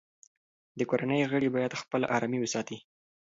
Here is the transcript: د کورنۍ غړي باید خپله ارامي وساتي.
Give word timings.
د 0.77 0.79
کورنۍ 0.89 1.21
غړي 1.31 1.49
باید 1.55 1.79
خپله 1.81 2.05
ارامي 2.15 2.39
وساتي. 2.41 2.77